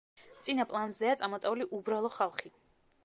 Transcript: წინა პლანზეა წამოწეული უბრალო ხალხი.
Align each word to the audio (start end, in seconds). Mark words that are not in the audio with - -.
წინა 0.47 0.65
პლანზეა 0.71 1.13
წამოწეული 1.21 1.67
უბრალო 1.81 2.13
ხალხი. 2.19 2.55